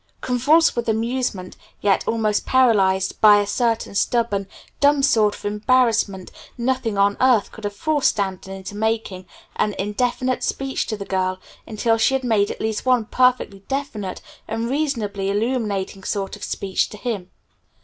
Convulsed 0.19 0.75
with 0.75 0.89
amusement, 0.89 1.55
yet 1.79 2.07
almost 2.07 2.43
paralyzed 2.43 3.21
by 3.21 3.37
a 3.39 3.45
certain 3.45 3.93
stubborn, 3.93 4.47
dumb 4.79 5.03
sort 5.03 5.35
of 5.35 5.45
embarrassment, 5.45 6.31
nothing 6.57 6.97
on 6.97 7.15
earth 7.21 7.51
could 7.51 7.65
have 7.65 7.75
forced 7.75 8.09
Stanton 8.09 8.51
into 8.55 8.73
making 8.75 9.25
even 9.57 9.75
an 9.75 9.75
indefinite 9.77 10.43
speech 10.43 10.87
to 10.87 10.97
the 10.97 11.05
girl 11.05 11.37
until 11.67 11.99
she 11.99 12.15
had 12.15 12.23
made 12.23 12.49
at 12.49 12.59
least 12.61 12.83
one 12.83 13.05
perfectly 13.05 13.59
definite 13.67 14.23
and 14.47 14.71
reasonably 14.71 15.29
illuminating 15.29 16.03
sort 16.03 16.35
of 16.35 16.43
speech 16.43 16.89
to 16.89 16.97
him. 16.97 17.29